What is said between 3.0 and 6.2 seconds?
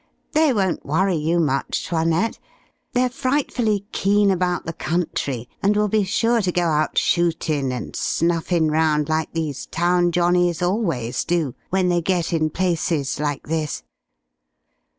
frightfully keen about the country, and will be